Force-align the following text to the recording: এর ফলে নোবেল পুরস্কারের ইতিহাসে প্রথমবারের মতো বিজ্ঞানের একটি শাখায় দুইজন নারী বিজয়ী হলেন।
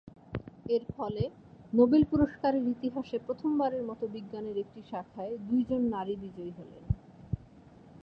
এর 0.65 0.83
ফলে 0.95 1.23
নোবেল 1.73 2.03
পুরস্কারের 2.03 2.63
ইতিহাসে 2.67 3.17
প্রথমবারের 3.19 3.83
মতো 3.83 4.03
বিজ্ঞানের 4.07 4.57
একটি 4.57 4.81
শাখায় 4.91 5.33
দুইজন 5.47 5.81
নারী 5.89 6.15
বিজয়ী 6.15 6.51
হলেন। 6.57 6.83